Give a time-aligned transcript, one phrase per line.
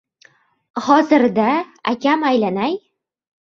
[0.85, 1.51] Hozir-da,
[1.93, 2.75] akam aylanay!